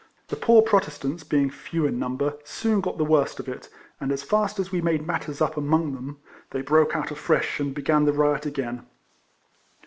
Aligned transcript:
The 0.29 0.35
poor 0.35 0.63
Protest 0.63 1.05
ants 1.05 1.23
(being 1.23 1.51
few 1.51 1.85
in 1.85 1.99
number) 1.99 2.33
soon 2.43 2.81
got 2.81 2.97
the 2.97 3.05
worst 3.05 3.39
of 3.39 3.47
it, 3.47 3.69
and 3.99 4.11
as 4.11 4.23
fast 4.23 4.57
as 4.57 4.71
we 4.71 4.81
made 4.81 5.05
matters 5.05 5.39
RIFLEMAN 5.41 5.41
HARRIS. 5.43 5.49
13 5.49 5.53
up 5.53 5.57
among 5.57 5.93
them, 5.93 6.17
they 6.49 6.61
broke 6.63 6.95
out 6.95 7.11
afresh 7.11 7.59
and 7.59 7.75
beo 7.75 7.97
an 7.97 8.05
the 8.05 8.13
riot 8.13 8.47
ao; 8.57 8.61
ain. 8.63 8.85